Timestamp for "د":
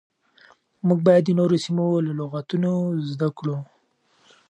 1.25-1.29